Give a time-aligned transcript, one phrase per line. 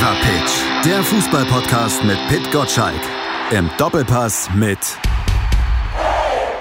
[0.00, 3.02] Fever Pitch, der Fußballpodcast mit Pit Gottschalk.
[3.50, 4.78] Im Doppelpass mit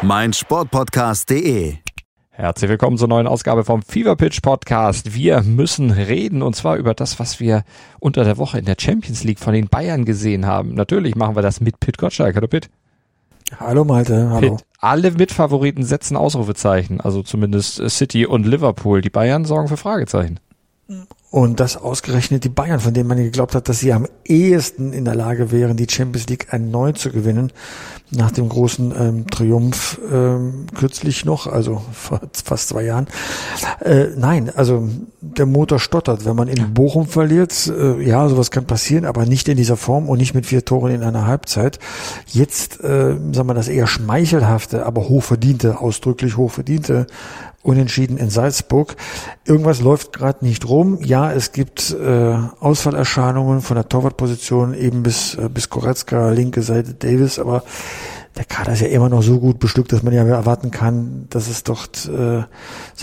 [0.01, 1.75] meinsportpodcast.de.
[2.31, 5.15] Herzlich willkommen zur neuen Ausgabe vom Fever Pitch Podcast.
[5.15, 7.63] Wir müssen reden und zwar über das, was wir
[8.01, 10.73] unter der Woche in der Champions League von den Bayern gesehen haben.
[10.73, 12.35] Natürlich machen wir das mit Pit Gottschalk.
[12.35, 12.69] Hallo Pit.
[13.57, 14.57] Hallo Malte, hallo.
[14.57, 18.99] Pitt, alle Mitfavoriten setzen Ausrufezeichen, also zumindest City und Liverpool.
[18.99, 20.41] Die Bayern sorgen für Fragezeichen.
[21.31, 25.05] Und das ausgerechnet die Bayern, von denen man geglaubt hat, dass sie am ehesten in
[25.05, 27.51] der Lage wären, die Champions League erneut zu gewinnen,
[28.09, 33.05] nach dem großen ähm, Triumph ähm, kürzlich noch, also vor fast zwei Jahren.
[33.81, 34.89] Äh, nein, also
[35.21, 36.25] der Motor stottert.
[36.25, 40.09] Wenn man in Bochum verliert, äh, ja, sowas kann passieren, aber nicht in dieser Form
[40.09, 41.77] und nicht mit vier Toren in einer Halbzeit.
[42.25, 47.05] Jetzt, äh, sagen wir das eher schmeichelhafte, aber hochverdiente, ausdrücklich hochverdiente
[47.61, 48.95] Unentschieden in Salzburg.
[49.45, 50.99] Irgendwas läuft gerade nicht rum.
[51.01, 56.93] Ja, es gibt äh, Ausfallerscheinungen von der Torwartposition eben bis, äh, bis Koretzka, linke Seite
[56.93, 57.63] Davis, aber
[58.37, 61.49] der Kader ist ja immer noch so gut bestückt, dass man ja erwarten kann, dass
[61.49, 62.47] es dort äh, sagen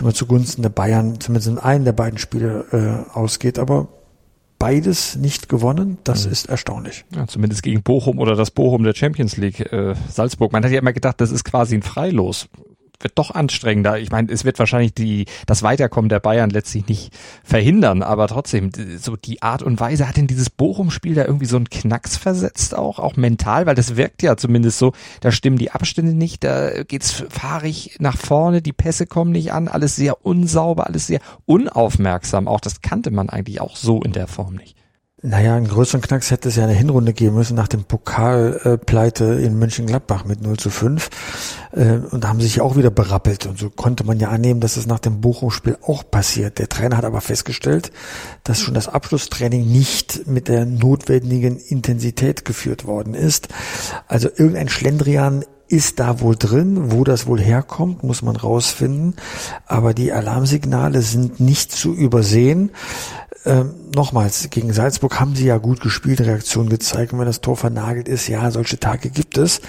[0.04, 3.58] wir, zugunsten der Bayern zumindest in einem der beiden Spiele äh, ausgeht.
[3.58, 3.88] Aber
[4.58, 6.32] beides nicht gewonnen, das mhm.
[6.32, 7.04] ist erstaunlich.
[7.14, 10.52] Ja, zumindest gegen Bochum oder das Bochum der Champions League äh, Salzburg.
[10.52, 12.48] Man hat ja immer gedacht, das ist quasi ein Freilos
[13.00, 13.98] wird doch anstrengender.
[13.98, 17.12] Ich meine, es wird wahrscheinlich die, das Weiterkommen der Bayern letztlich nicht
[17.44, 21.56] verhindern, aber trotzdem, so die Art und Weise hat in dieses Bochum-Spiel da irgendwie so
[21.56, 25.70] einen Knacks versetzt auch, auch mental, weil das wirkt ja zumindest so, da stimmen die
[25.70, 30.86] Abstände nicht, da geht's fahrig nach vorne, die Pässe kommen nicht an, alles sehr unsauber,
[30.86, 34.76] alles sehr unaufmerksam, auch das kannte man eigentlich auch so in der Form nicht.
[35.22, 39.58] Naja, einen größeren Knacks hätte es ja eine Hinrunde geben müssen nach dem Pokalpleite in
[39.58, 41.08] Mönchengladbach mit 0 zu 5.
[41.72, 43.46] Äh, und da haben sie sich auch wieder berappelt.
[43.46, 46.58] Und so konnte man ja annehmen, dass es nach dem Bochum-Spiel auch passiert.
[46.58, 47.92] Der Trainer hat aber festgestellt,
[48.44, 53.48] dass schon das Abschlusstraining nicht mit der notwendigen Intensität geführt worden ist.
[54.08, 59.16] Also irgendein Schlendrian ist da wohl drin, wo das wohl herkommt, muss man rausfinden.
[59.66, 62.70] Aber die Alarmsignale sind nicht zu übersehen.
[63.46, 67.12] Ähm, nochmals, gegen Salzburg haben sie ja gut gespielt, Reaktion gezeigt.
[67.12, 69.60] Und wenn das Tor vernagelt ist, ja, solche Tage gibt es.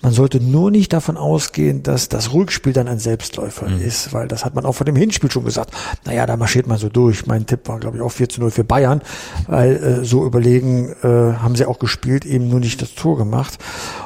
[0.00, 3.82] Man sollte nur nicht davon ausgehen, dass das Rückspiel dann ein Selbstläufer mhm.
[3.82, 5.72] ist, weil das hat man auch vor dem Hinspiel schon gesagt.
[6.06, 7.26] Naja, da marschiert man so durch.
[7.26, 9.02] Mein Tipp war, glaube ich, auch 4 zu 0 für Bayern,
[9.46, 13.58] weil äh, so überlegen äh, haben sie auch gespielt, eben nur nicht das Tor gemacht.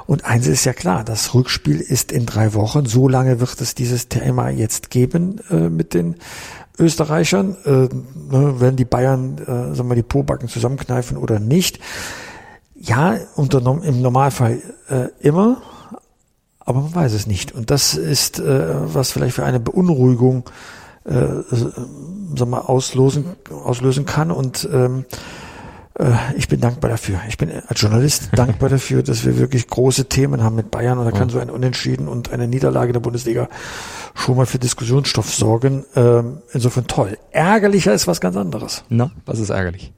[0.07, 2.85] Und eins ist ja klar, das Rückspiel ist in drei Wochen.
[2.87, 6.17] So lange wird es dieses Thema jetzt geben äh, mit den
[6.81, 7.71] Österreichern, äh,
[8.35, 11.79] ne, werden die Bayern, äh, sagen wir, die Pobacken zusammenkneifen oder nicht.
[12.75, 15.61] Ja, unter, im Normalfall äh, immer,
[16.61, 17.53] aber man weiß es nicht.
[17.53, 20.45] Und das ist, äh, was vielleicht für eine Beunruhigung
[21.05, 21.27] äh,
[22.37, 24.31] sagen wir, auslösen, auslösen kann.
[24.31, 25.17] Und ähm, äh,
[26.37, 27.21] ich bin dankbar dafür.
[27.29, 31.05] Ich bin als Journalist dankbar dafür, dass wir wirklich große Themen haben mit Bayern und
[31.05, 33.49] da kann so ein Unentschieden und eine Niederlage der Bundesliga
[34.15, 35.85] schon mal für Diskussionsstoff sorgen.
[35.97, 37.19] Ähm, insofern toll.
[37.33, 38.85] Ärgerlicher ist was ganz anderes.
[38.89, 39.93] Na, was ist ärgerlich?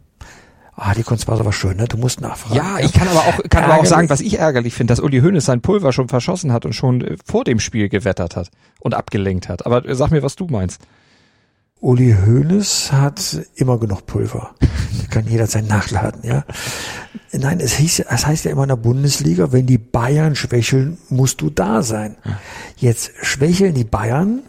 [0.75, 1.85] Ah, die Kunstpause war schön, ne?
[1.87, 2.57] Du musst nachfragen.
[2.57, 5.21] Ja, ich kann aber auch, kann aber auch sagen, was ich ärgerlich finde, dass Uli
[5.21, 8.95] Hoeneß sein Pulver schon verschossen hat und schon äh, vor dem Spiel gewettert hat und
[8.95, 9.67] abgelenkt hat.
[9.67, 10.81] Aber äh, sag mir, was du meinst.
[11.83, 14.55] Uli Hoeneß hat immer genug Pulver.
[15.11, 16.45] kann jederzeit nachladen, ja.
[17.33, 21.41] Nein, es, hieß, es heißt ja immer in der Bundesliga, wenn die Bayern schwächeln, musst
[21.41, 22.17] du da sein.
[22.77, 24.43] Jetzt schwächeln die Bayern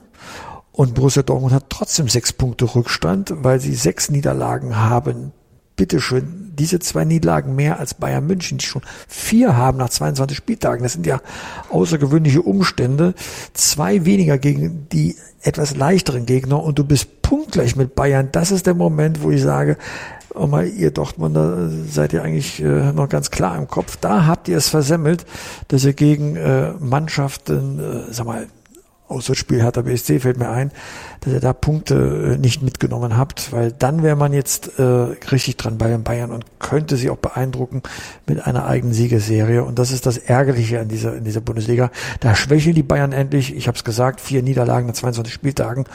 [0.71, 5.31] und Borussia Dortmund hat trotzdem sechs Punkte Rückstand, weil sie sechs Niederlagen haben.
[5.75, 10.83] Bitteschön, diese zwei Niederlagen mehr als Bayern München, die schon vier haben nach 22 Spieltagen.
[10.83, 11.21] Das sind ja
[11.69, 13.15] außergewöhnliche Umstände.
[13.53, 18.29] Zwei weniger gegen die etwas leichteren Gegner und du bist punktgleich mit Bayern.
[18.31, 19.77] Das ist der Moment, wo ich sage,
[20.35, 23.97] oh mal, ihr Dortmunder seid ihr eigentlich äh, noch ganz klar im Kopf.
[23.97, 25.25] Da habt ihr es versemmelt,
[25.67, 28.47] dass ihr gegen äh, Mannschaften, äh, sag mal,
[29.07, 30.71] Auswärtsspiel Hertha BSC fällt mir ein,
[31.21, 35.57] dass ihr da Punkte äh, nicht mitgenommen habt, weil dann wäre man jetzt äh, richtig
[35.57, 37.83] dran bei den Bayern und könnte sie auch beeindrucken
[38.27, 39.63] mit einer eigenen Siegesserie.
[39.63, 41.91] Und das ist das Ärgerliche an dieser, in dieser Bundesliga.
[42.21, 43.55] Da schwächeln die Bayern endlich.
[43.55, 45.85] Ich habe es gesagt, vier Niederlagen nach 22 Spieltagen.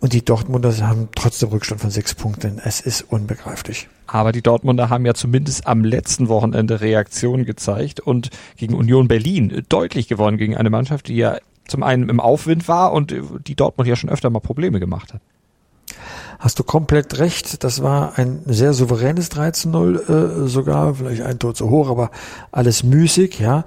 [0.00, 2.60] Und die Dortmunder haben trotzdem Rückstand von sechs Punkten.
[2.62, 3.88] Es ist unbegreiflich.
[4.06, 9.64] Aber die Dortmunder haben ja zumindest am letzten Wochenende Reaktion gezeigt und gegen Union Berlin
[9.68, 13.14] deutlich gewonnen gegen eine Mannschaft, die ja zum einen im Aufwind war und
[13.46, 15.20] die Dortmund ja schon öfter mal Probleme gemacht hat.
[16.38, 17.64] Hast du komplett recht.
[17.64, 22.10] Das war ein sehr souveränes 13-0 äh, sogar, vielleicht ein Tor zu hoch, aber
[22.52, 23.64] alles müßig, ja.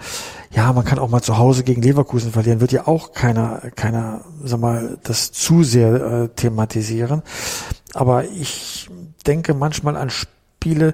[0.51, 4.21] Ja, man kann auch mal zu Hause gegen Leverkusen verlieren, wird ja auch keiner, keiner,
[4.43, 7.23] sag mal, das zu sehr äh, thematisieren.
[7.93, 8.89] Aber ich
[9.25, 10.93] denke manchmal an Spiele,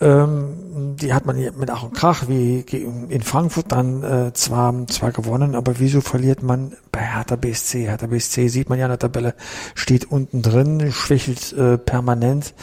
[0.00, 5.10] Ähm, die hat man mit Ach und Krach wie in Frankfurt dann äh, zwar, zwar
[5.10, 7.86] gewonnen, aber wieso verliert man bei Hertha BSC?
[7.86, 9.34] Hertha BSC sieht man ja in der Tabelle,
[9.74, 12.54] steht unten drin, schwächelt äh, permanent.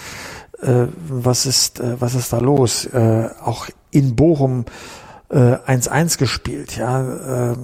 [0.61, 2.85] Äh, was ist, äh, was ist da los?
[2.85, 4.65] Äh, auch in Bochum
[5.29, 7.51] 1-1 äh, gespielt, ja.
[7.51, 7.55] Äh,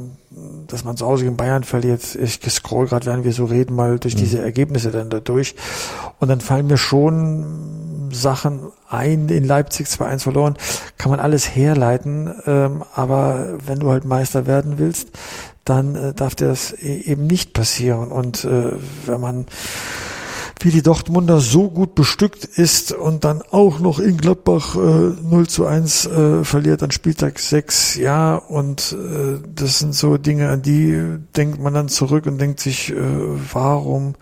[0.67, 2.15] dass man zu Hause in Bayern verliert.
[2.15, 4.19] Ich scroll gerade, während wir so reden, mal durch mhm.
[4.19, 5.55] diese Ergebnisse dann da durch.
[6.19, 7.82] Und dann fallen mir schon
[8.13, 10.57] Sachen ein, in Leipzig 2-1 verloren,
[10.97, 15.09] kann man alles herleiten, ähm, aber wenn du halt Meister werden willst,
[15.65, 18.11] dann äh, darf das e-, eben nicht passieren.
[18.11, 18.73] Und äh,
[19.05, 19.45] wenn man
[20.59, 25.47] wie die Dortmunder so gut bestückt ist und dann auch noch in Gladbach äh, 0
[25.47, 30.61] zu 1 äh, verliert an Spieltag 6, ja, und äh, das sind so Dinge, an
[30.61, 32.95] die denkt man dann zurück und denkt sich, äh,
[33.51, 34.15] warum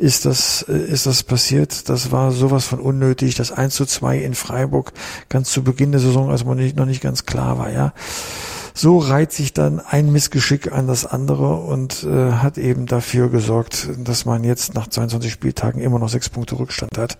[0.00, 1.88] ist das, äh, ist das passiert?
[1.88, 4.92] Das war sowas von unnötig, das 1 zu 2 in Freiburg
[5.28, 7.92] ganz zu Beginn der Saison, als man nicht, noch nicht ganz klar war, ja
[8.74, 13.88] so reiht sich dann ein Missgeschick an das andere und äh, hat eben dafür gesorgt,
[13.98, 17.18] dass man jetzt nach 22 Spieltagen immer noch sechs Punkte Rückstand hat.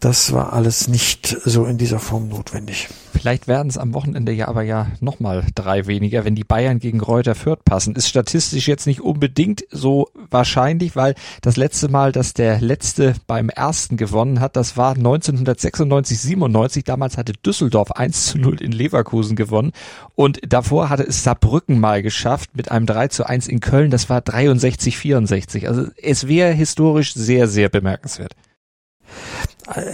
[0.00, 2.88] Das war alles nicht so in dieser Form notwendig.
[3.12, 7.00] Vielleicht werden es am Wochenende ja aber ja nochmal drei weniger, wenn die Bayern gegen
[7.00, 7.94] Reuter Fürth passen.
[7.94, 13.50] Ist statistisch jetzt nicht unbedingt so wahrscheinlich, weil das letzte Mal, dass der letzte beim
[13.50, 16.84] ersten gewonnen hat, das war 1996, 97.
[16.84, 19.72] Damals hatte Düsseldorf 1 zu 0 in Leverkusen gewonnen.
[20.14, 23.90] Und davor hatte es Saarbrücken mal geschafft mit einem 3 zu 1 in Köln.
[23.90, 25.68] Das war 63, 64.
[25.68, 28.34] Also es wäre historisch sehr, sehr bemerkenswert.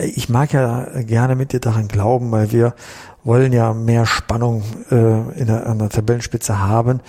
[0.00, 2.75] Ich mag ja gerne mit dir daran glauben, weil wir
[3.25, 7.00] wollen ja mehr Spannung äh, in der, an der Tabellenspitze haben.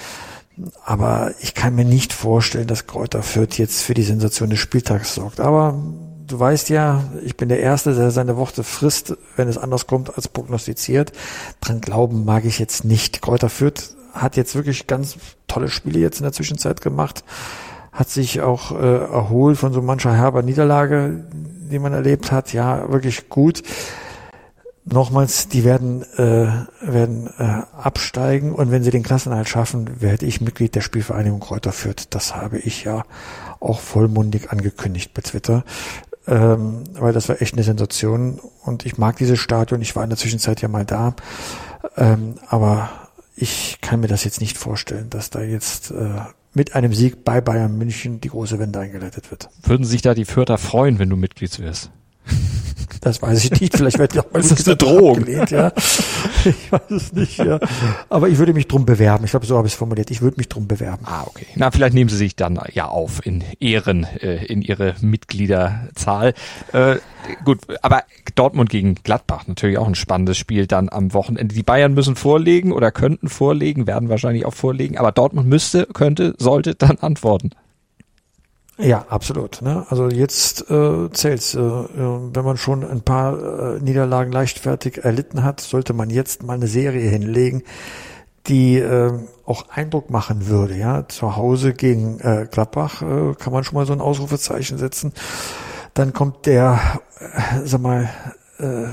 [0.83, 5.13] Aber ich kann mir nicht vorstellen, dass Kräuter Fürth jetzt für die Sensation des Spieltags
[5.13, 5.39] sorgt.
[5.39, 5.79] Aber
[6.25, 10.15] du weißt ja, ich bin der Erste, der seine Worte frisst, wenn es anders kommt
[10.15, 11.11] als prognostiziert.
[11.61, 13.21] Dran glauben mag ich jetzt nicht.
[13.21, 15.17] Kräuter Fürth hat jetzt wirklich ganz
[15.47, 17.23] tolle Spiele jetzt in der Zwischenzeit gemacht,
[17.91, 21.25] hat sich auch äh, erholt von so mancher herber Niederlage,
[21.69, 23.63] die man erlebt hat, ja, wirklich gut.
[24.89, 26.47] Nochmals, die werden, äh,
[26.81, 31.73] werden äh, absteigen und wenn sie den Klassenhalt schaffen, werde ich Mitglied der Spielvereinigung Kräuter
[31.73, 32.07] Fürth.
[32.11, 33.03] Das habe ich ja
[33.59, 35.65] auch vollmundig angekündigt bei Twitter,
[36.25, 39.81] ähm, weil das war echt eine Sensation und ich mag dieses Stadion.
[39.81, 41.15] Ich war in der Zwischenzeit ja mal da,
[41.97, 42.89] ähm, aber
[43.35, 46.21] ich kann mir das jetzt nicht vorstellen, dass da jetzt äh,
[46.53, 49.49] mit einem Sieg bei Bayern München die große Wende eingeleitet wird.
[49.63, 51.91] Würden sich da die Fürther freuen, wenn du Mitglied wirst?
[53.01, 53.75] Das weiß ich nicht.
[53.75, 55.17] Vielleicht wird ja auch mal das ist eine Drohung.
[55.19, 55.71] Abgelehnt, ja.
[56.45, 57.59] Ich weiß es nicht, ja.
[58.09, 59.25] Aber ich würde mich drum bewerben.
[59.25, 60.11] Ich glaube, so habe ich es formuliert.
[60.11, 61.05] Ich würde mich drum bewerben.
[61.05, 61.45] Ah, okay.
[61.55, 66.33] Na, vielleicht nehmen Sie sich dann ja auf in Ehren, äh, in Ihre Mitgliederzahl.
[66.71, 66.97] Äh,
[67.43, 68.03] gut, aber
[68.35, 71.53] Dortmund gegen Gladbach, natürlich auch ein spannendes Spiel dann am Wochenende.
[71.53, 76.35] Die Bayern müssen vorlegen oder könnten vorlegen, werden wahrscheinlich auch vorlegen, aber Dortmund müsste, könnte,
[76.37, 77.51] sollte dann antworten.
[78.79, 79.61] Ja, absolut.
[79.61, 79.85] Ne?
[79.89, 81.55] Also jetzt äh, zählt's.
[81.55, 86.53] Äh, wenn man schon ein paar äh, Niederlagen leichtfertig erlitten hat, sollte man jetzt mal
[86.53, 87.63] eine Serie hinlegen,
[88.45, 89.13] die äh,
[89.45, 90.75] auch Eindruck machen würde.
[90.75, 95.11] Ja, zu Hause gegen äh, Gladbach äh, kann man schon mal so ein Ausrufezeichen setzen.
[95.95, 96.79] Dann kommt der,
[97.19, 98.09] äh, sag mal,
[98.59, 98.89] äh,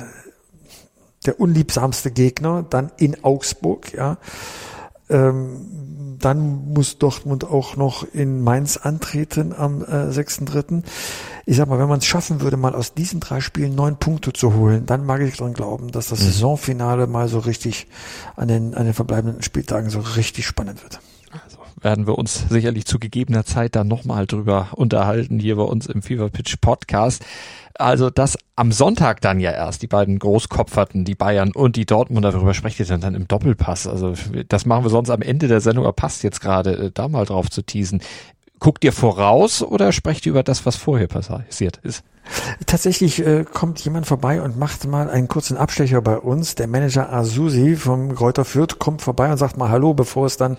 [1.27, 3.93] der unliebsamste Gegner, dann in Augsburg.
[3.93, 4.17] Ja.
[5.11, 5.84] Ähm,
[6.25, 10.83] dann muss Dortmund auch noch in Mainz antreten am äh, 6.3.
[11.47, 14.33] Ich sag mal, wenn man es schaffen würde, mal aus diesen drei Spielen neun Punkte
[14.33, 16.25] zu holen, dann mag ich dran glauben, dass das mhm.
[16.25, 17.87] Saisonfinale mal so richtig
[18.37, 21.01] an den, an den verbleibenden Spieltagen so richtig spannend wird.
[21.45, 25.87] Also werden wir uns sicherlich zu gegebener Zeit dann nochmal drüber unterhalten hier bei uns
[25.87, 27.25] im Fever Pitch Podcast.
[27.77, 32.31] Also das am Sonntag dann ja erst, die beiden Großkopferten, die Bayern und die Dortmunder,
[32.31, 33.89] darüber sprecht ihr dann, dann im Doppelpass.
[33.89, 34.15] Also
[34.49, 37.25] das machen wir sonst am Ende der Sendung, aber passt jetzt gerade äh, da mal
[37.25, 38.01] drauf zu teasen.
[38.61, 42.05] Guckt ihr voraus oder sprecht ihr über das, was vorher passiert ist?
[42.65, 46.55] Tatsächlich äh, kommt jemand vorbei und macht mal einen kurzen Abstecher bei uns.
[46.55, 50.57] Der Manager Azusi vom Kräuter Fürth kommt vorbei und sagt mal Hallo, bevor es dann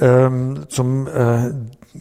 [0.00, 1.52] ähm, zum äh,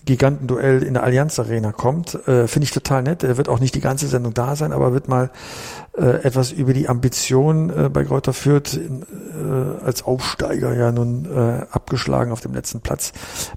[0.05, 2.15] Gigantenduell in der Allianz Arena kommt.
[2.27, 3.23] Äh, Finde ich total nett.
[3.23, 5.31] Er wird auch nicht die ganze Sendung da sein, aber wird mal
[5.97, 11.65] äh, etwas über die Ambition äh, bei Kräuter Fürth äh, als Aufsteiger ja nun äh,
[11.71, 13.11] abgeschlagen auf dem letzten Platz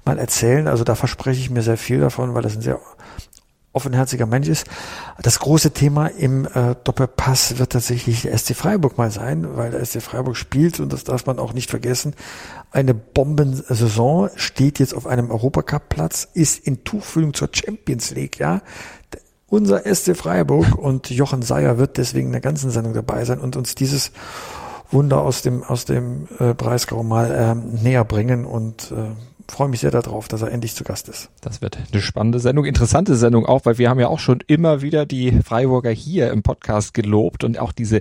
[0.04, 0.66] mal erzählen.
[0.66, 2.80] Also da verspreche ich mir sehr viel davon, weil das ein sehr
[3.74, 4.66] offenherziger Mensch ist.
[5.20, 9.84] Das große Thema im äh, Doppelpass wird tatsächlich der SC Freiburg mal sein, weil der
[9.84, 12.14] SC Freiburg spielt und das darf man auch nicht vergessen.
[12.74, 18.62] Eine Bombensaison steht jetzt auf einem Europacup-Platz, ist in Tuchfühlung zur Champions League, ja.
[19.46, 23.54] unser SC Freiburg und Jochen Seyer wird deswegen in der ganzen Sendung dabei sein und
[23.54, 24.10] uns dieses
[24.90, 29.10] Wunder aus dem, aus dem äh, Breisgau mal äh, näher bringen und äh,
[29.48, 31.30] freue mich sehr darauf, dass er endlich zu Gast ist.
[31.40, 34.82] Das wird eine spannende Sendung, interessante Sendung auch, weil wir haben ja auch schon immer
[34.82, 38.00] wieder die Freiburger hier im Podcast gelobt und auch diese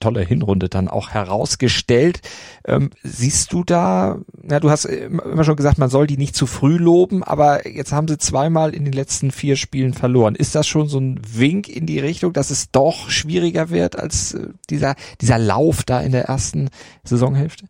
[0.00, 2.20] tolle Hinrunde dann auch herausgestellt.
[2.64, 6.46] Ähm, siehst du da, na, du hast immer schon gesagt, man soll die nicht zu
[6.46, 10.34] früh loben, aber jetzt haben sie zweimal in den letzten vier Spielen verloren.
[10.34, 14.34] Ist das schon so ein Wink in die Richtung, dass es doch schwieriger wird als
[14.34, 16.70] äh, dieser, dieser Lauf da in der ersten
[17.04, 17.66] Saisonhälfte?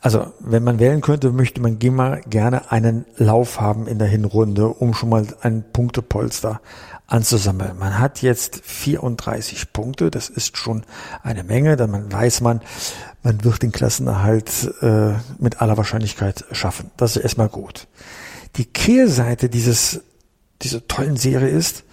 [0.00, 4.68] Also, wenn man wählen könnte, möchte man immer gerne einen Lauf haben in der Hinrunde,
[4.68, 6.60] um schon mal ein Punktepolster
[7.06, 7.78] anzusammeln.
[7.78, 10.84] Man hat jetzt 34 Punkte, das ist schon
[11.22, 12.60] eine Menge, dann man weiß man,
[13.22, 16.90] man wird den Klassenerhalt äh, mit aller Wahrscheinlichkeit schaffen.
[16.96, 17.86] Das ist erstmal gut.
[18.56, 20.00] Die Kehrseite dieses,
[20.62, 21.84] dieser tollen Serie ist,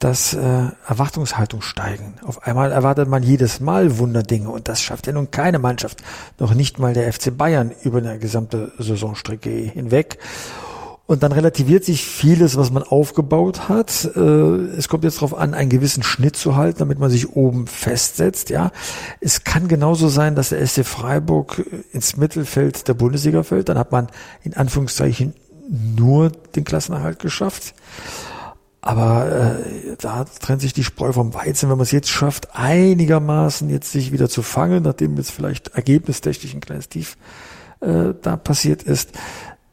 [0.00, 2.14] dass äh, Erwartungshaltung steigen.
[2.26, 6.02] Auf einmal erwartet man jedes Mal Wunderdinge und das schafft ja nun keine Mannschaft,
[6.38, 10.18] noch nicht mal der FC Bayern über eine gesamte Saisonstrecke hinweg.
[11.10, 14.08] Und dann relativiert sich vieles, was man aufgebaut hat.
[14.14, 17.66] Äh, es kommt jetzt darauf an, einen gewissen Schnitt zu halten, damit man sich oben
[17.66, 18.48] festsetzt.
[18.48, 18.70] Ja,
[19.20, 23.68] es kann genauso sein, dass der SC Freiburg ins Mittelfeld der Bundesliga fällt.
[23.68, 24.06] Dann hat man
[24.44, 25.34] in Anführungszeichen
[25.68, 27.74] nur den Klassenerhalt geschafft.
[28.82, 33.68] Aber äh, da trennt sich die Spreu vom Weizen, wenn man es jetzt schafft, einigermaßen
[33.68, 37.18] jetzt sich wieder zu fangen, nachdem jetzt vielleicht ergebnistechnisch ein kleines Tief
[37.80, 39.10] äh, da passiert ist,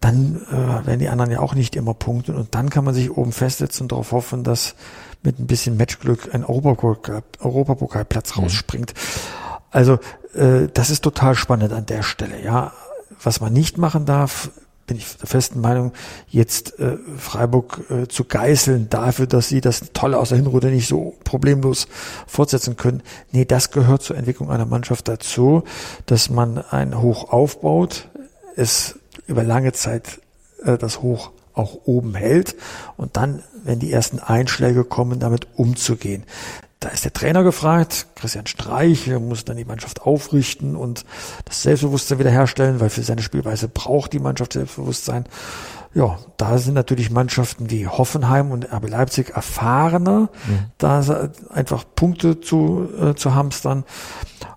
[0.02, 3.12] dann äh, werden die anderen ja auch nicht immer punkten und dann kann man sich
[3.12, 4.76] oben festsetzen und darauf hoffen, dass
[5.24, 8.44] mit ein bisschen Matchglück ein Europapokal, Europapokalplatz mhm.
[8.44, 8.94] rausspringt.
[9.72, 10.00] Also
[10.36, 12.44] äh, das ist total spannend an der Stelle.
[12.44, 12.74] Ja,
[13.24, 14.52] was man nicht machen darf,
[14.88, 15.92] bin ich der festen Meinung,
[16.30, 20.88] jetzt äh, Freiburg äh, zu geißeln dafür, dass sie das Tolle aus der Hinrunde nicht
[20.88, 21.88] so problemlos
[22.26, 23.04] fortsetzen können.
[23.32, 25.64] Nee, das gehört zur Entwicklung einer Mannschaft dazu,
[26.06, 28.08] dass man ein Hoch aufbaut,
[28.56, 30.22] es über lange Zeit
[30.64, 32.56] äh, das Hoch auch oben hält
[32.96, 36.24] und dann, wenn die ersten Einschläge kommen, damit umzugehen.
[36.80, 41.06] Da ist der Trainer gefragt, Christian Streich, er muss dann die Mannschaft aufrichten und
[41.46, 45.26] das Selbstbewusstsein wiederherstellen, weil für seine Spielweise braucht die Mannschaft Selbstbewusstsein.
[45.96, 50.60] Ja, da sind natürlich Mannschaften wie Hoffenheim und RB Leipzig erfahrener, mhm.
[50.78, 53.84] da einfach Punkte zu, äh, zu hamstern.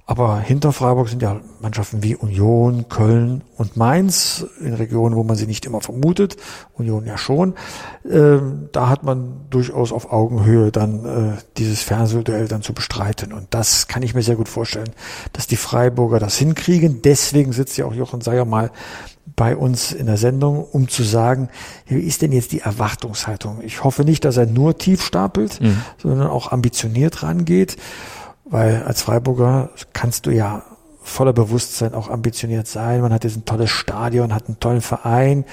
[0.07, 5.37] Aber hinter Freiburg sind ja Mannschaften wie Union, Köln und Mainz in Regionen, wo man
[5.37, 6.37] sie nicht immer vermutet.
[6.75, 7.55] Union ja schon.
[8.11, 13.33] Ähm, da hat man durchaus auf Augenhöhe dann äh, dieses Fernsehduell dann zu bestreiten.
[13.33, 14.91] Und das kann ich mir sehr gut vorstellen,
[15.33, 17.03] dass die Freiburger das hinkriegen.
[17.03, 18.73] Deswegen sitzt ja auch Jochen Seyer mal
[19.37, 21.49] bei uns in der Sendung, um zu sagen,
[21.87, 23.61] wie ist denn jetzt die Erwartungshaltung?
[23.63, 25.83] Ich hoffe nicht, dass er nur tief stapelt, mhm.
[25.99, 27.77] sondern auch ambitioniert rangeht.
[28.51, 30.63] Weil als Freiburger kannst du ja
[31.03, 33.01] voller Bewusstsein auch ambitioniert sein.
[33.01, 35.45] Man hat jetzt ein tolles Stadion, hat einen tollen Verein,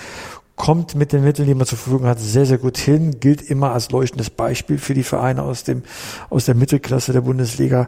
[0.56, 3.72] kommt mit den Mitteln, die man zur Verfügung hat, sehr, sehr gut hin, gilt immer
[3.72, 5.84] als leuchtendes Beispiel für die Vereine aus dem,
[6.30, 7.88] aus der Mittelklasse der Bundesliga.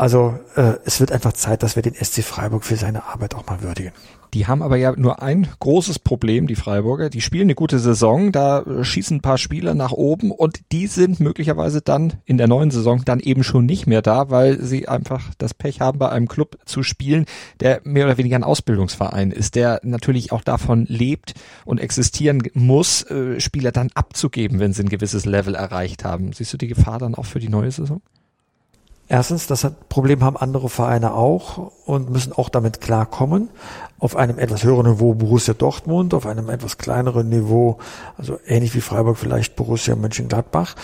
[0.00, 3.44] Also äh, es wird einfach Zeit, dass wir den SC Freiburg für seine Arbeit auch
[3.44, 3.92] mal würdigen.
[4.32, 7.10] Die haben aber ja nur ein großes Problem, die Freiburger.
[7.10, 11.20] Die spielen eine gute Saison, da schießen ein paar Spieler nach oben und die sind
[11.20, 15.34] möglicherweise dann in der neuen Saison dann eben schon nicht mehr da, weil sie einfach
[15.36, 17.26] das Pech haben, bei einem Club zu spielen,
[17.60, 21.34] der mehr oder weniger ein Ausbildungsverein ist, der natürlich auch davon lebt
[21.66, 26.32] und existieren muss, äh, Spieler dann abzugeben, wenn sie ein gewisses Level erreicht haben.
[26.32, 28.00] Siehst du die Gefahr dann auch für die neue Saison?
[29.12, 33.48] Erstens, das Problem haben andere Vereine auch und müssen auch damit klarkommen.
[33.98, 37.78] Auf einem etwas höheren Niveau Borussia Dortmund, auf einem etwas kleineren Niveau,
[38.16, 40.76] also ähnlich wie Freiburg vielleicht Borussia Mönchengladbach.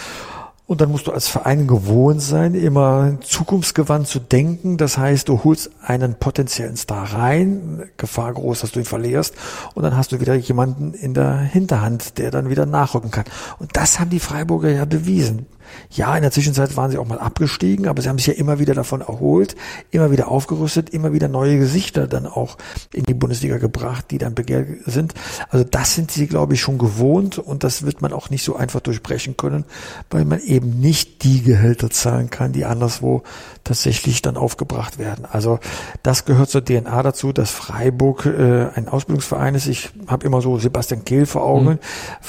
[0.66, 4.76] Und dann musst du als Verein gewohnt sein, immer zukunftsgewandt zu denken.
[4.76, 9.36] Das heißt, du holst einen potenziellen Star rein, Gefahr groß, dass du ihn verlierst,
[9.74, 13.26] und dann hast du wieder jemanden in der Hinterhand, der dann wieder nachrücken kann.
[13.60, 15.46] Und das haben die Freiburger ja bewiesen.
[15.90, 18.58] Ja, in der Zwischenzeit waren sie auch mal abgestiegen, aber sie haben sich ja immer
[18.58, 19.56] wieder davon erholt,
[19.90, 22.56] immer wieder aufgerüstet, immer wieder neue Gesichter dann auch
[22.92, 25.14] in die Bundesliga gebracht, die dann begehrt sind.
[25.50, 28.56] Also das sind sie, glaube ich, schon gewohnt und das wird man auch nicht so
[28.56, 29.64] einfach durchbrechen können,
[30.10, 33.22] weil man eben nicht die Gehälter zahlen kann, die anderswo
[33.64, 35.24] tatsächlich dann aufgebracht werden.
[35.24, 35.58] Also
[36.02, 39.66] das gehört zur DNA dazu, dass Freiburg äh, ein Ausbildungsverein ist.
[39.66, 41.78] Ich habe immer so Sebastian Kehl vor Augen, mhm.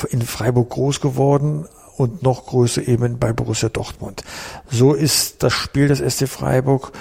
[0.09, 1.65] in Freiburg groß geworden,
[1.97, 4.23] und noch größer eben bei Borussia Dortmund.
[4.69, 6.91] So ist das Spiel des SC Freiburg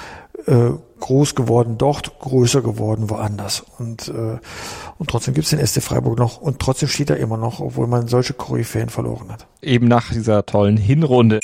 [0.47, 3.65] äh, groß geworden dort, größer geworden woanders.
[3.79, 4.39] Und, äh,
[4.99, 8.09] und trotzdem gibt's den SC Freiburg noch und trotzdem steht er immer noch, obwohl man
[8.09, 9.47] solche Koryphäen verloren hat.
[9.63, 11.41] Eben nach dieser tollen Hinrunde.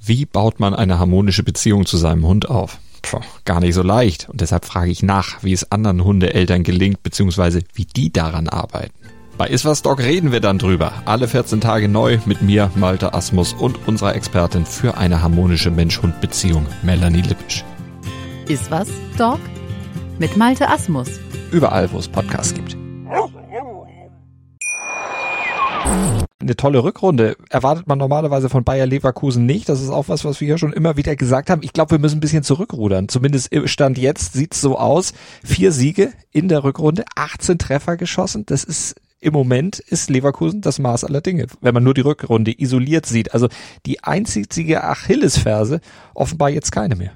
[0.00, 2.78] Wie baut man eine harmonische Beziehung zu seinem Hund auf?
[3.02, 4.28] Puh, gar nicht so leicht.
[4.28, 8.94] Und deshalb frage ich nach, wie es anderen Hundeeltern gelingt, beziehungsweise wie die daran arbeiten.
[9.38, 10.92] Bei Iswas Dog reden wir dann drüber.
[11.04, 16.66] Alle 14 Tage neu mit mir, Malte Asmus und unserer Expertin für eine harmonische Mensch-Hund-Beziehung,
[16.82, 17.64] Melanie Lippisch.
[18.48, 19.40] Iswas Dog
[20.18, 21.08] mit Malte Asmus.
[21.50, 22.76] Überall, wo es Podcasts gibt.
[26.42, 29.68] eine tolle Rückrunde erwartet man normalerweise von Bayer Leverkusen nicht.
[29.68, 31.62] Das ist auch was, was wir ja schon immer wieder gesagt haben.
[31.62, 33.08] Ich glaube, wir müssen ein bisschen zurückrudern.
[33.08, 35.14] Zumindest Stand jetzt sieht's so aus.
[35.44, 38.44] Vier Siege in der Rückrunde, 18 Treffer geschossen.
[38.46, 42.52] Das ist im Moment ist Leverkusen das Maß aller Dinge, wenn man nur die Rückrunde
[42.60, 43.32] isoliert sieht.
[43.34, 43.48] Also
[43.86, 45.80] die einzige Achillesferse
[46.12, 47.12] offenbar jetzt keine mehr.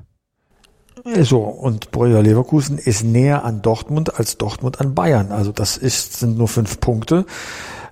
[1.23, 5.33] So, und Bayer Leverkusen ist näher an Dortmund als Dortmund an Bayern.
[5.33, 7.27] Also das ist, sind nur fünf Punkte.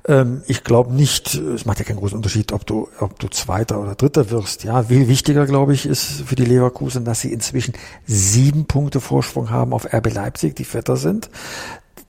[0.06, 3.80] Ähm, ich glaube nicht, es macht ja keinen großen Unterschied, ob du, ob du Zweiter
[3.80, 4.62] oder Dritter wirst.
[4.62, 7.74] Ja, viel wichtiger, glaube ich, ist für die Leverkusen, dass sie inzwischen
[8.06, 11.30] sieben Punkte Vorsprung haben auf RB Leipzig, die Vetter sind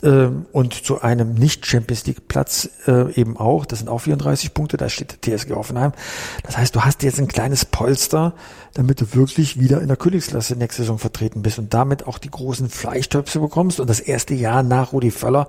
[0.10, 3.66] und zu einem Nicht-Champions League-Platz äh, eben auch.
[3.66, 5.94] Das sind auch 34 Punkte, da steht TSG Hoffenheim.
[6.44, 8.34] Das heißt, du hast jetzt ein kleines Polster,
[8.74, 12.30] damit du wirklich wieder in der Königsklasse nächste Saison vertreten bist und damit auch die
[12.30, 15.48] großen Fleischtöpfe bekommst und das erste Jahr nach Rudi Völler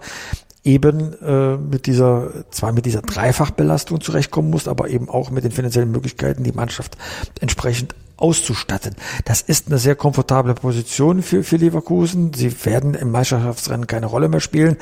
[0.64, 5.52] eben äh, mit dieser, zwar mit dieser Dreifachbelastung zurechtkommen musst, aber eben auch mit den
[5.52, 6.96] finanziellen Möglichkeiten, die Mannschaft
[7.40, 8.94] entsprechend auszustatten.
[9.24, 12.32] Das ist eine sehr komfortable Position für, für Leverkusen.
[12.32, 14.76] Sie werden im Meisterschaftsrennen keine Rolle mehr spielen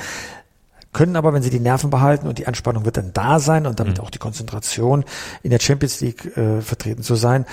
[0.92, 3.80] können aber, wenn sie die Nerven behalten und die Anspannung wird dann da sein und
[3.80, 4.04] damit mhm.
[4.04, 5.04] auch die Konzentration
[5.42, 7.46] in der Champions League äh, vertreten zu sein,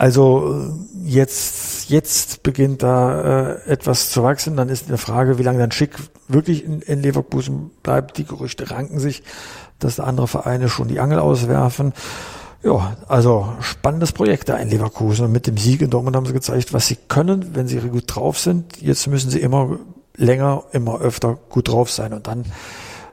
[0.00, 0.70] also
[1.04, 4.56] äh, jetzt, jetzt beginnt da äh, etwas zu wachsen.
[4.56, 5.90] Dann ist eine Frage, wie lange dann Schick
[6.26, 8.16] wirklich in, in Leverkusen bleibt.
[8.16, 9.22] Die Gerüchte ranken sich,
[9.78, 11.92] dass andere Vereine schon die Angel auswerfen.
[12.62, 15.26] Ja, also spannendes Projekt da in Leverkusen.
[15.26, 18.04] Und mit dem Sieg in Dortmund haben sie gezeigt, was sie können, wenn sie gut
[18.06, 18.80] drauf sind.
[18.82, 19.78] Jetzt müssen sie immer
[20.16, 22.44] länger, immer öfter gut drauf sein und dann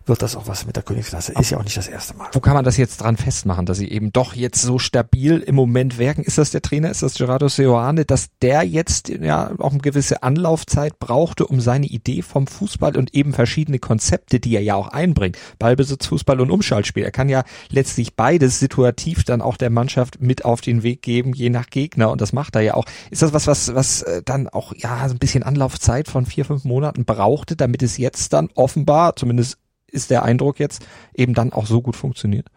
[0.08, 1.34] wird das auch was mit der Königsklasse.
[1.34, 2.30] Ist ja auch nicht das erste Mal.
[2.34, 5.56] Wo kann man das jetzt dran festmachen, dass sie eben doch jetzt so stabil im
[5.56, 6.24] Moment wirken?
[6.24, 6.90] Ist das der Trainer?
[6.90, 11.86] Ist das Gerardo Seoane, dass der jetzt ja auch eine gewisse Anlaufzeit brauchte, um seine
[11.86, 16.52] Idee vom Fußball und eben verschiedene Konzepte, die er ja auch einbringt, Ballbesitz, Fußball und
[16.52, 17.04] Umschaltspiel.
[17.04, 21.34] Er kann ja letztlich beides situativ dann auch der Mannschaft mit auf den Weg geben,
[21.34, 22.12] je nach Gegner.
[22.12, 22.86] Und das macht er ja auch.
[23.12, 26.64] Ist das was, was, was äh, dann auch ja ein bisschen Anlaufzeit von vier, fünf
[26.64, 29.58] Monaten brauchte, damit es jetzt dann offenbar, zumindest
[29.92, 32.48] ist der Eindruck jetzt, eben dann auch so gut funktioniert?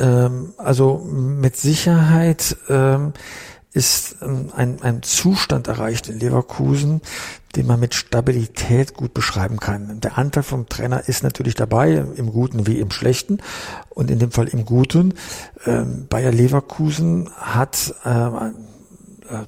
[0.00, 3.12] Ähm, also mit Sicherheit ähm,
[3.72, 7.00] ist ähm, ein, ein Zustand erreicht in Leverkusen,
[7.56, 10.00] den man mit Stabilität gut beschreiben kann.
[10.00, 13.38] Der Anteil vom Trainer ist natürlich dabei, im Guten wie im Schlechten
[13.90, 15.14] und in dem Fall im Guten.
[15.64, 18.50] Ähm, Bayer Leverkusen hat äh, äh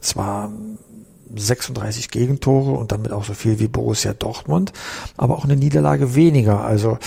[0.01, 0.51] zwar
[1.37, 4.73] 36 Gegentore und damit auch so viel wie Borussia Dortmund,
[5.17, 6.65] aber auch eine Niederlage weniger.
[6.65, 6.99] Also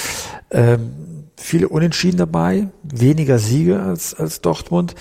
[0.52, 0.92] ähm,
[1.38, 4.96] viele Unentschieden dabei, weniger Siege als, als Dortmund.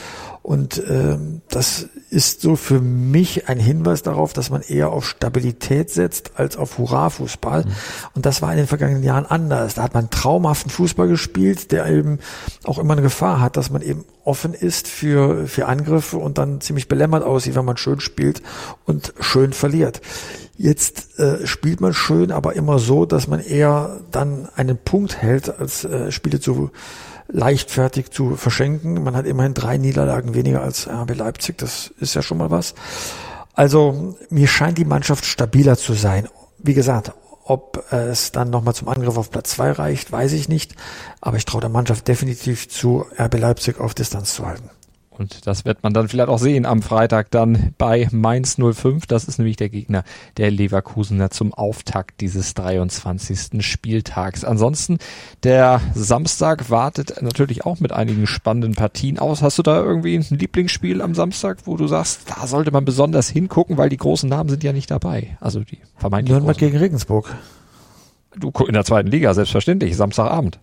[0.47, 5.91] Und ähm, das ist so für mich ein Hinweis darauf, dass man eher auf Stabilität
[5.91, 7.65] setzt als auf Hurra-Fußball.
[7.65, 7.71] Mhm.
[8.15, 9.75] Und das war in den vergangenen Jahren anders.
[9.75, 12.21] Da hat man traumhaften Fußball gespielt, der eben
[12.63, 16.61] auch immer eine Gefahr hat, dass man eben offen ist für, für Angriffe und dann
[16.61, 18.41] ziemlich belämmert aussieht, wenn man schön spielt
[18.85, 20.01] und schön verliert.
[20.57, 25.59] Jetzt äh, spielt man schön, aber immer so, dass man eher dann einen Punkt hält,
[25.59, 26.71] als äh, Spiele zu
[27.29, 29.03] leichtfertig zu verschenken.
[29.03, 31.59] Man hat immerhin drei Niederlagen weniger als RB Leipzig.
[31.59, 32.75] Das ist ja schon mal was.
[33.55, 36.29] Also mir scheint die Mannschaft stabiler zu sein.
[36.59, 37.13] Wie gesagt,
[37.45, 40.75] ob es dann nochmal zum Angriff auf Platz zwei reicht, weiß ich nicht.
[41.21, 44.69] Aber ich traue der Mannschaft definitiv zu, RB Leipzig auf Distanz zu halten.
[45.19, 49.07] Und das wird man dann vielleicht auch sehen am Freitag dann bei Mainz 05.
[49.07, 50.05] Das ist nämlich der Gegner
[50.37, 53.65] der Leverkusener zum Auftakt dieses 23.
[53.65, 54.45] Spieltags.
[54.45, 54.99] Ansonsten,
[55.43, 59.43] der Samstag wartet natürlich auch mit einigen spannenden Partien aus.
[59.43, 63.29] Hast du da irgendwie ein Lieblingsspiel am Samstag, wo du sagst, da sollte man besonders
[63.29, 65.37] hingucken, weil die großen Namen sind ja nicht dabei.
[65.41, 67.35] Also die vermeintlich Nürnberg gegen Regensburg.
[68.39, 70.59] Du in der zweiten Liga, selbstverständlich, Samstagabend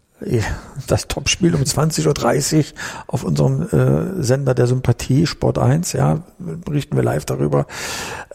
[0.88, 2.66] das Topspiel um 20.30 Uhr
[3.08, 7.68] auf unserem äh, Sender der Sympathie, Sport 1, ja, berichten wir live darüber.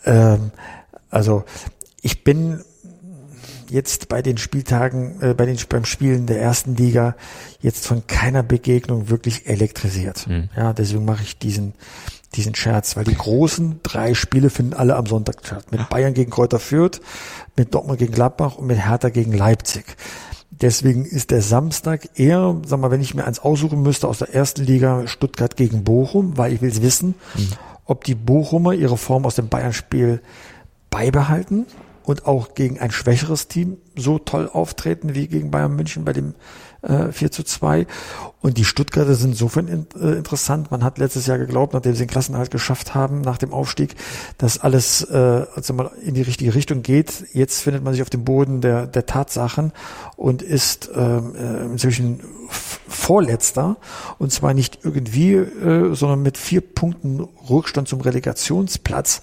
[0.04, 0.50] Ähm,
[1.10, 1.44] also
[2.02, 2.60] ich bin
[3.70, 7.16] jetzt bei den Spieltagen, äh, bei den beim Spielen der ersten Liga
[7.60, 10.26] jetzt von keiner Begegnung wirklich elektrisiert.
[10.26, 10.48] Mhm.
[10.56, 11.74] Ja, deswegen mache ich diesen
[12.34, 15.70] diesen Scherz, weil die großen drei Spiele finden alle am Sonntag statt.
[15.70, 17.00] Mit Bayern gegen Kräuter Fürth,
[17.56, 19.84] mit Dortmund gegen Gladbach und mit Hertha gegen Leipzig.
[20.50, 24.34] Deswegen ist der Samstag eher, sag mal, wenn ich mir eins aussuchen müsste aus der
[24.34, 27.48] ersten Liga Stuttgart gegen Bochum, weil ich will wissen, mhm.
[27.84, 30.20] ob die Bochumer ihre Form aus dem Bayern-Spiel
[30.90, 31.66] beibehalten
[32.04, 36.34] und auch gegen ein schwächeres Team so toll auftreten wie gegen Bayern München bei dem
[36.82, 37.86] äh, 4 zu 2.
[38.40, 40.70] Und die Stuttgarter sind insofern in, äh, interessant.
[40.70, 43.96] Man hat letztes Jahr geglaubt, nachdem sie den Klassenhalt geschafft haben, nach dem Aufstieg,
[44.38, 47.24] dass alles äh, also mal in die richtige Richtung geht.
[47.32, 49.72] Jetzt findet man sich auf dem Boden der, der Tatsachen
[50.16, 53.76] und ist ähm, äh, inzwischen Vorletzter.
[54.18, 59.22] Und zwar nicht irgendwie, äh, sondern mit vier Punkten Rückstand zum Relegationsplatz.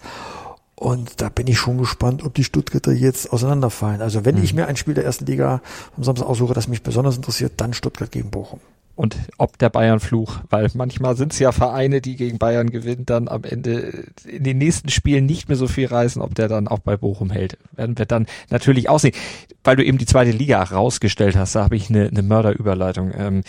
[0.76, 4.02] Und da bin ich schon gespannt, ob die Stuttgarter jetzt auseinanderfallen.
[4.02, 4.44] Also wenn mhm.
[4.44, 5.62] ich mir ein Spiel der ersten Liga
[5.96, 8.60] am Samstag aussuche, das mich besonders interessiert, dann Stuttgart gegen Bochum.
[8.96, 13.28] Und ob der Bayern-Fluch, weil manchmal sind es ja Vereine, die gegen Bayern gewinnen, dann
[13.28, 16.80] am Ende in den nächsten Spielen nicht mehr so viel reißen, ob der dann auch
[16.80, 17.58] bei Bochum hält.
[17.74, 19.14] Werden wir dann natürlich aussehen.
[19.66, 23.12] Weil du eben die zweite Liga rausgestellt hast, da habe ich eine, eine Mörderüberleitung.
[23.18, 23.44] Ähm,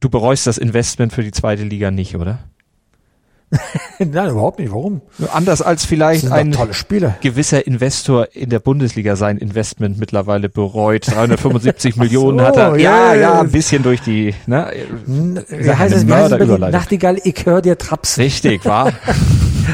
[0.00, 2.38] du bereust das Investment für die zweite Liga nicht, oder?
[3.98, 4.70] Nein, überhaupt nicht.
[4.70, 5.00] Warum?
[5.32, 6.56] Anders als vielleicht ein
[7.20, 11.06] gewisser Investor in der Bundesliga sein Investment mittlerweile bereut.
[11.10, 12.76] 375 Millionen so, hat er.
[12.76, 14.34] Ja, ja, ja, ein bisschen durch die.
[14.46, 14.70] Ne,
[15.06, 16.06] wie heißt es?
[16.06, 18.22] Wie heißt es Nachtigall, ich höre dir trapsen.
[18.22, 18.92] Richtig, war.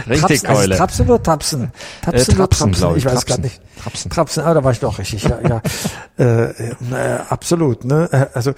[0.09, 0.77] Richtig, Trapsen, Keule.
[0.77, 1.73] Trapsen oder Tapsen?
[2.03, 2.91] Tapsen, äh, Trapsen, oder Trapsen?
[2.91, 3.61] Ich, ich weiß gar nicht.
[3.83, 4.11] Trapsen.
[4.11, 5.25] Trapsen, ah, da war ich doch richtig.
[5.25, 5.63] Ja, ja.
[6.19, 6.75] äh, äh,
[7.29, 7.85] absolut.
[7.85, 8.09] Ne?
[8.13, 8.51] Äh, also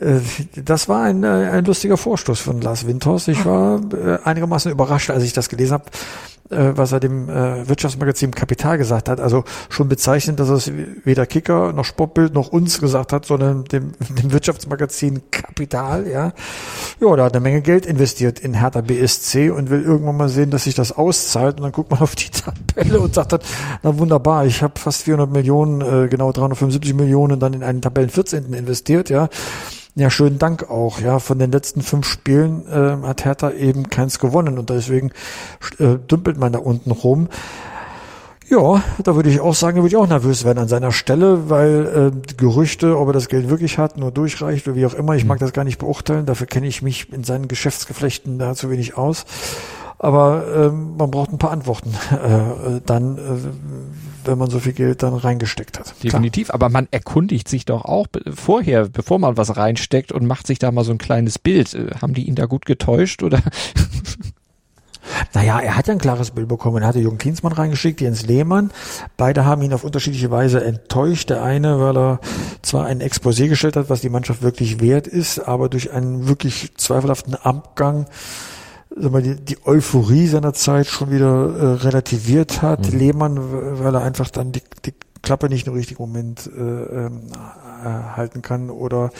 [0.00, 0.20] äh,
[0.56, 3.28] das war ein, äh, ein lustiger Vorstoß von Lars Windhorst.
[3.28, 7.68] Ich war äh, einigermaßen überrascht, als ich das gelesen habe äh, was er dem äh,
[7.68, 9.20] Wirtschaftsmagazin Kapital gesagt hat.
[9.20, 10.72] Also schon bezeichnend, dass er es
[11.04, 16.06] weder Kicker noch Sportbild noch uns gesagt hat, sondern dem, dem Wirtschaftsmagazin Kapital.
[16.06, 16.32] Ja,
[17.00, 20.50] ja, da hat eine Menge Geld investiert in Hertha BSC und will irgendwann mal sehen,
[20.50, 21.56] dass sich das auszahlt.
[21.56, 22.30] Und dann guckt man auf die
[22.74, 23.40] Tabelle und sagt dann,
[23.82, 28.10] na wunderbar, ich habe fast 400 Millionen, äh, genau 375 Millionen dann in einen Tabellen
[28.10, 28.52] 14.
[28.52, 29.10] investiert.
[29.10, 29.28] Ja,
[29.94, 31.00] ja, schönen Dank auch.
[31.00, 35.10] Ja, von den letzten fünf Spielen äh, hat Hertha eben keins gewonnen und deswegen
[35.78, 37.28] äh, dümpelt man da unten rum.
[38.48, 41.48] Ja, da würde ich auch sagen, da würde ich auch nervös werden an seiner Stelle,
[41.48, 45.14] weil äh, Gerüchte, ob er das Geld wirklich hat, nur durchreicht oder wie auch immer,
[45.14, 45.44] ich mag mhm.
[45.44, 49.24] das gar nicht beurteilen, dafür kenne ich mich in seinen Geschäftsgeflechten da zu wenig aus.
[49.98, 53.20] Aber ähm, man braucht ein paar Antworten äh, dann, äh,
[54.24, 55.94] wenn man so viel Geld dann reingesteckt hat.
[56.02, 56.54] Definitiv, Klar.
[56.54, 60.70] aber man erkundigt sich doch auch vorher, bevor man was reinsteckt und macht sich da
[60.72, 61.74] mal so ein kleines Bild.
[61.74, 63.40] Äh, haben die ihn da gut getäuscht oder?
[65.34, 66.82] Naja, er hat ja ein klares Bild bekommen.
[66.82, 68.70] Er hatte Jürgen Klinsmann reingeschickt, Jens Lehmann.
[69.16, 71.30] Beide haben ihn auf unterschiedliche Weise enttäuscht.
[71.30, 72.20] Der eine, weil er
[72.62, 76.76] zwar ein Exposé gestellt hat, was die Mannschaft wirklich wert ist, aber durch einen wirklich
[76.76, 78.06] zweifelhaften Abgang
[78.96, 82.92] sag mal, die, die Euphorie seiner Zeit schon wieder äh, relativiert hat.
[82.92, 82.98] Mhm.
[82.98, 83.38] Lehmann,
[83.78, 87.22] weil er einfach dann die, die Klappe nicht im richtigen Moment äh, ähm,
[87.84, 89.10] äh, halten kann oder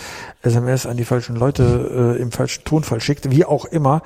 [0.42, 4.02] SMS an die falschen Leute äh, im falschen Tonfall schickt, wie auch immer.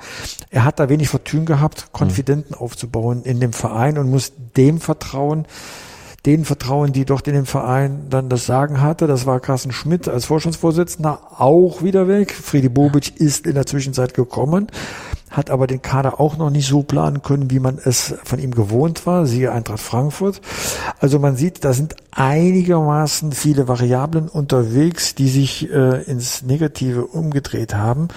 [0.51, 2.61] Er hat da wenig Fortune gehabt, Konfidenten mhm.
[2.61, 5.47] aufzubauen in dem Verein und muss dem vertrauen,
[6.25, 9.07] denen vertrauen, die dort in dem Verein dann das Sagen hatte.
[9.07, 12.31] Das war Carsten Schmidt als Vorstandsvorsitzender auch wieder weg.
[12.31, 14.67] Friedi Bobic ist in der Zwischenzeit gekommen
[15.29, 18.51] hat aber den Kader auch noch nicht so planen können, wie man es von ihm
[18.51, 20.41] gewohnt war, siehe Eintracht Frankfurt.
[20.99, 27.75] Also man sieht, da sind einigermaßen viele Variablen unterwegs, die sich äh, ins Negative umgedreht
[27.75, 28.07] haben.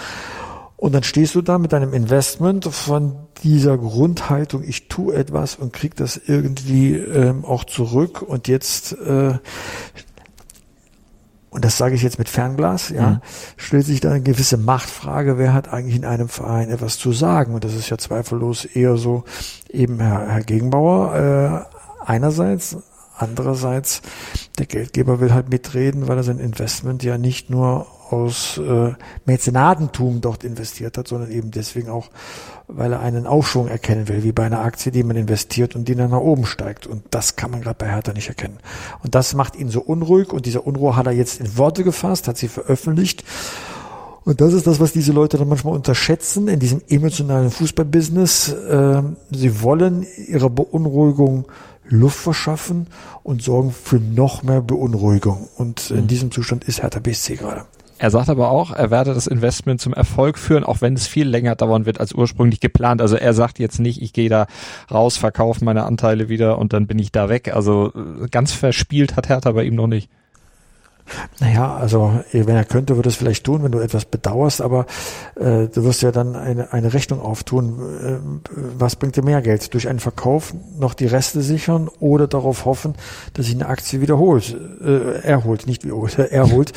[0.77, 5.75] Und dann stehst du da mit deinem Investment von dieser Grundhaltung, ich tue etwas und
[5.75, 8.23] krieg das irgendwie ähm, auch zurück.
[8.23, 9.35] Und jetzt äh,
[11.51, 13.21] und das sage ich jetzt mit Fernglas, ja, mhm.
[13.57, 17.55] stellt sich da eine gewisse Machtfrage, wer hat eigentlich in einem Verein etwas zu sagen?
[17.55, 19.25] Und das ist ja zweifellos eher so
[19.69, 22.77] eben Herr, Herr Gegenbauer äh, einerseits,
[23.21, 24.03] andererseits
[24.59, 28.93] der Geldgeber will halt mitreden, weil er sein Investment ja nicht nur aus äh,
[29.25, 32.09] Mäzenatentum dort investiert hat, sondern eben deswegen auch,
[32.67, 35.95] weil er einen Aufschwung erkennen will, wie bei einer Aktie, die man investiert und die
[35.95, 36.87] dann nach oben steigt.
[36.87, 38.59] Und das kann man gerade bei Hertha nicht erkennen.
[39.03, 42.27] Und das macht ihn so unruhig und diese Unruhe hat er jetzt in Worte gefasst,
[42.29, 43.25] hat sie veröffentlicht.
[44.25, 48.55] Und das ist das, was diese Leute dann manchmal unterschätzen in diesem emotionalen Fußballbusiness.
[48.69, 51.47] Ähm, sie wollen ihrer Beunruhigung
[51.91, 52.87] Luft verschaffen
[53.23, 55.49] und sorgen für noch mehr Beunruhigung.
[55.57, 56.07] Und in mhm.
[56.07, 57.65] diesem Zustand ist Hertha BSC gerade.
[57.99, 61.29] Er sagt aber auch, er werde das Investment zum Erfolg führen, auch wenn es viel
[61.29, 63.03] länger dauern wird als ursprünglich geplant.
[63.03, 64.47] Also er sagt jetzt nicht, ich gehe da
[64.91, 67.55] raus, verkaufe meine Anteile wieder und dann bin ich da weg.
[67.55, 70.09] Also äh, ganz verspielt hat Hertha bei ihm noch nicht.
[71.41, 74.87] Naja, also wenn er könnte, würde es vielleicht tun, wenn du etwas bedauerst, aber
[75.37, 77.79] äh, du wirst ja dann eine, eine Rechnung auftun.
[78.03, 78.19] Äh,
[78.79, 79.73] was bringt dir mehr Geld?
[79.75, 82.95] Durch einen Verkauf noch die Reste sichern oder darauf hoffen,
[83.35, 86.73] dass sich eine Aktie wiederholt, äh, erholt, nicht wiederholt, erholt.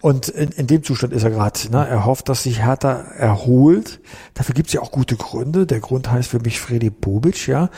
[0.00, 1.70] Und in, in dem Zustand ist er gerade.
[1.70, 1.86] Ne?
[1.86, 4.00] Er hofft, dass sich Hertha erholt.
[4.34, 5.66] Dafür gibt es ja auch gute Gründe.
[5.66, 7.68] Der Grund heißt für mich Freddy Bobic, ja.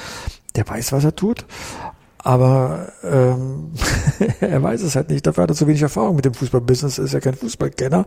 [0.54, 1.46] Der weiß, was er tut
[2.22, 3.72] aber ähm,
[4.40, 5.26] er weiß es halt nicht.
[5.26, 8.06] Dafür hat er zu wenig Erfahrung mit dem Fußballbusiness, ist ja kein Fußballkenner.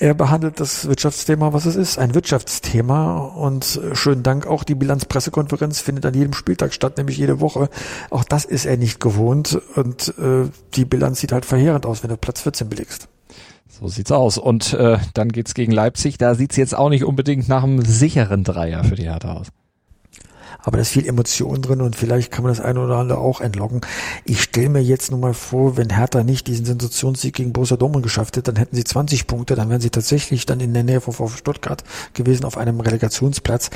[0.00, 3.18] Er behandelt das Wirtschaftsthema, was es ist, ein Wirtschaftsthema.
[3.18, 7.68] Und äh, schönen Dank auch, die Bilanzpressekonferenz findet an jedem Spieltag statt, nämlich jede Woche.
[8.10, 9.60] Auch das ist er nicht gewohnt.
[9.74, 13.08] Und äh, die Bilanz sieht halt verheerend aus, wenn du Platz 14 belegst.
[13.68, 14.38] So sieht's aus.
[14.38, 16.16] Und äh, dann geht's gegen Leipzig.
[16.18, 19.48] Da sieht's jetzt auch nicht unbedingt nach einem sicheren Dreier für die Hertha aus
[20.68, 23.40] aber da ist viel Emotion drin und vielleicht kann man das eine oder andere auch
[23.40, 23.80] entlocken.
[24.26, 28.02] Ich stelle mir jetzt nur mal vor, wenn Hertha nicht diesen Sensationssieg gegen Borussia Dortmund
[28.02, 31.00] geschafft hätte, dann hätten sie 20 Punkte, dann wären sie tatsächlich dann in der Nähe
[31.00, 33.70] von VfB Stuttgart gewesen auf einem Relegationsplatz.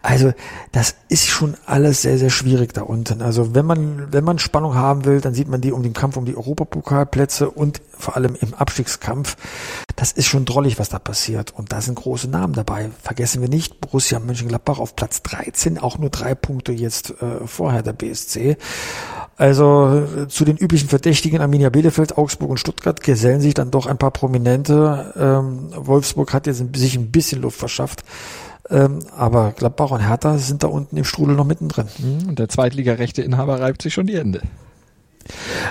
[0.00, 0.32] Also
[0.72, 3.20] das ist schon alles sehr, sehr schwierig da unten.
[3.20, 6.16] Also wenn man, wenn man Spannung haben will, dann sieht man die um den Kampf
[6.16, 9.36] um die Europapokalplätze und vor allem im Abstiegskampf.
[9.96, 11.52] Das ist schon drollig, was da passiert.
[11.54, 12.90] Und da sind große Namen dabei.
[13.02, 17.82] Vergessen wir nicht, Borussia Mönchengladbach auf Platz 13, auch nur drei Punkte jetzt äh, vorher
[17.82, 18.56] der BSC.
[19.36, 23.86] Also äh, zu den üblichen Verdächtigen Arminia Bielefeld, Augsburg und Stuttgart gesellen sich dann doch
[23.86, 25.14] ein paar Prominente.
[25.16, 28.04] Ähm, Wolfsburg hat jetzt sich ein bisschen Luft verschafft.
[28.68, 31.88] Ähm, aber Gladbach und Hertha sind da unten im Strudel noch mittendrin.
[31.98, 34.42] Mhm, und der Zweitligarechte Inhaber reibt sich schon die Hände.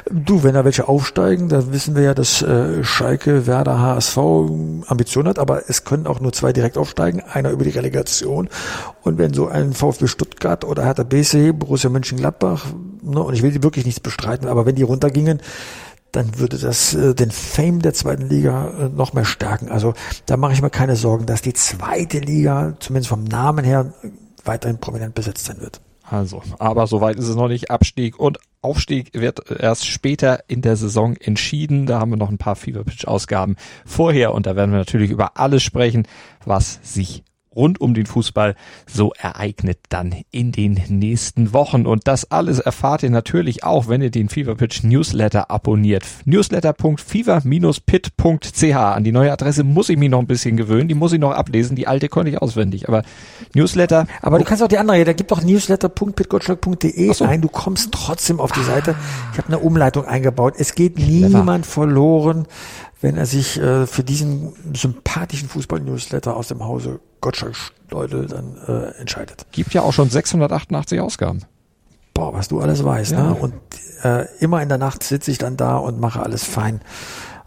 [0.10, 4.18] Du, wenn da welche aufsteigen, da wissen wir ja, dass äh, Schalke, Werder, HSV
[4.88, 8.50] Ambitionen hat, aber es können auch nur zwei direkt aufsteigen, einer über die Relegation.
[9.02, 12.66] Und wenn so ein VfB Stuttgart oder Hertha BC, Borussia Mönchengladbach,
[13.02, 15.42] ne, und ich will die wirklich nichts bestreiten, aber wenn die runtergingen,
[16.12, 19.70] dann würde das äh, den Fame der zweiten Liga äh, noch mehr stärken.
[19.70, 19.94] Also
[20.26, 23.94] da mache ich mir keine Sorgen, dass die zweite Liga, zumindest vom Namen her,
[24.44, 25.82] weiterhin prominent besetzt sein wird.
[26.04, 27.70] Also, aber soweit ist es noch nicht.
[27.70, 31.86] Abstieg und Aufstieg wird erst später in der Saison entschieden.
[31.86, 35.12] Da haben wir noch ein paar Fever Pitch Ausgaben vorher und da werden wir natürlich
[35.12, 36.08] über alles sprechen,
[36.46, 37.24] was sich
[37.56, 41.86] rund um den Fußball so ereignet dann in den nächsten Wochen.
[41.86, 46.06] Und das alles erfahrt ihr natürlich auch, wenn ihr den Fever Pitch Newsletter abonniert.
[46.26, 48.76] Newsletter.fever-pit.ch.
[48.76, 50.88] An die neue Adresse muss ich mich noch ein bisschen gewöhnen.
[50.88, 51.76] Die muss ich noch ablesen.
[51.76, 52.88] Die alte konnte ich auswendig.
[52.88, 53.04] Aber
[53.54, 54.08] Newsletter.
[54.22, 57.26] Aber du kannst auch die andere, da gibt doch newsletter.pitgottschlag.de so.
[57.26, 58.96] Nein, Du kommst trotzdem auf die Seite.
[59.32, 60.56] Ich habe eine Umleitung eingebaut.
[60.58, 62.46] Es geht niemand verloren
[63.02, 69.46] wenn er sich äh, für diesen sympathischen Fußball-Newsletter aus dem Hause Gottschalk-Leute dann äh, entscheidet.
[69.52, 71.42] Gibt ja auch schon 688 Ausgaben.
[72.14, 73.12] Boah, was du alles weißt.
[73.14, 73.24] Ja.
[73.24, 73.36] Ne?
[73.36, 73.54] Und
[74.04, 76.82] äh, immer in der Nacht sitze ich dann da und mache alles fein.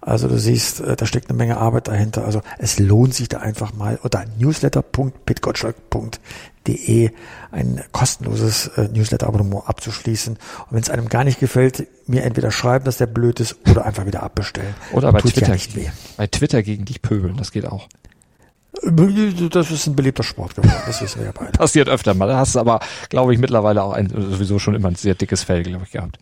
[0.03, 2.25] Also du siehst, äh, da steckt eine Menge Arbeit dahinter.
[2.25, 7.11] Also es lohnt sich da einfach mal unter newsletter.pitgottschalk.de
[7.53, 10.35] ein kostenloses äh, Newsletter-Abonnement abzuschließen.
[10.35, 13.87] Und wenn es einem gar nicht gefällt, mir entweder schreiben, dass der blöd ist oder
[13.87, 14.75] einfach wieder abbestellen.
[14.93, 15.47] Oder bei Tut Twitter.
[15.47, 15.89] Ja nicht weh.
[16.17, 17.87] Bei Twitter gegen dich pöbeln, das geht auch.
[18.83, 21.53] Das ist ein beliebter Sport geworden, das wissen wir ja beide.
[21.53, 22.27] Passiert öfter mal.
[22.27, 25.45] Da hast du aber, glaube ich, mittlerweile auch ein, sowieso schon immer ein sehr dickes
[25.45, 26.19] Fell, glaube ich, gehabt.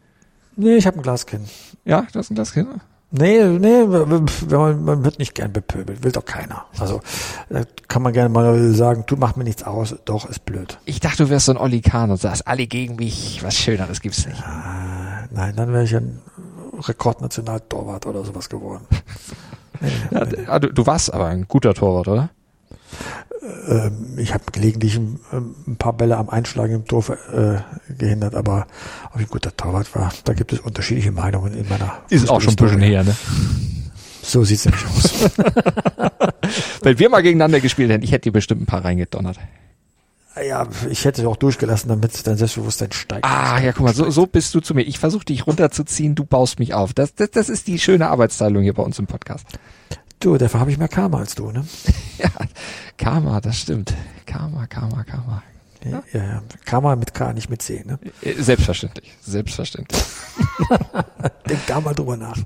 [0.57, 1.47] Nee, ich habe ein Glaskinn.
[1.87, 2.67] Ja, das ist ein Glaskinn?
[3.13, 6.67] Nee, nee, man, man wird nicht gern bepöbelt, will doch keiner.
[6.79, 7.01] Also
[7.49, 10.79] da kann man gerne mal sagen, du mach mir nichts aus, doch, ist blöd.
[10.85, 14.01] Ich dachte, du wärst so ein Olli Kahn und sagst, alle gegen mich, was Schöneres
[14.01, 14.39] gibt's nicht.
[14.39, 16.21] Ja, nein, dann wäre ich ein
[16.79, 18.87] Rekordnationaltorwart oder sowas geworden.
[19.81, 20.47] nee, ja, nee.
[20.47, 22.31] Ah, du, du warst aber ein guter Torwart, oder?
[23.69, 25.21] Ähm, ich habe gelegentlich ein,
[25.67, 27.59] ein, paar Bälle am Einschlagen im Tor äh,
[27.93, 28.67] gehindert, aber
[29.13, 32.41] ob ich ein guter Torwart war, da gibt es unterschiedliche Meinungen in meiner Ist auch
[32.41, 33.17] schon ein bisschen her, ne?
[34.23, 35.31] So sieht's nämlich aus.
[36.83, 39.39] Wenn wir mal gegeneinander gespielt hätten, ich hätte dir bestimmt ein paar reingedonnert.
[40.47, 43.25] Ja, ich hätte auch durchgelassen, damit dein Selbstbewusstsein steigt.
[43.25, 44.83] Ah, ja, guck mal, so, so bist du zu mir.
[44.83, 46.95] Ich versuche dich runterzuziehen, du baust mich auf.
[46.95, 49.47] Das, das, das ist die schöne Arbeitsteilung hier bei uns im Podcast.
[50.21, 51.65] Du, dafür habe ich mehr Karma als du, ne?
[52.19, 52.29] ja,
[52.99, 53.95] Karma, das stimmt.
[54.27, 55.43] Karma, Karma, Karma.
[55.83, 56.43] Ja, ja, ja.
[56.67, 57.99] Karma mit K, nicht mit C, ne?
[58.21, 60.03] Äh, selbstverständlich, selbstverständlich.
[61.49, 62.37] Denk da mal drüber nach.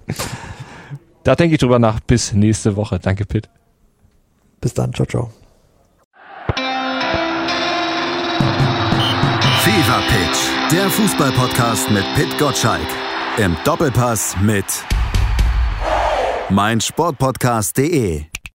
[1.24, 1.98] Da denke ich drüber nach.
[1.98, 3.00] Bis nächste Woche.
[3.00, 3.50] Danke, Pitt.
[4.60, 4.94] Bis dann.
[4.94, 5.32] Ciao, ciao.
[9.64, 12.86] Fever Pitch, der Fußballpodcast mit Pitt Gottschalk.
[13.38, 14.64] Im Doppelpass mit
[16.50, 18.33] meinsportpodcast.de